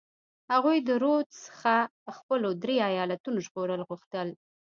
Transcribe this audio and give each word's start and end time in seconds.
هغوی 0.51 0.77
د 0.87 0.89
رودز 1.03 1.35
څخه 1.47 1.73
د 2.05 2.07
خپلو 2.17 2.49
درې 2.63 2.75
ایالتونو 2.89 3.37
ژغورل 3.45 3.81
غوښتل. 3.89 4.27